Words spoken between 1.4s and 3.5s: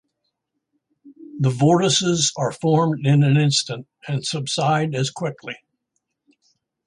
vortices are formed in an